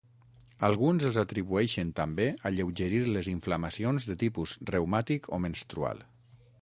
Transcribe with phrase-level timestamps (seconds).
[0.67, 6.03] Alguns els atribueixen també alleugerir les inflamacions de tipus reumàtic o menstrual.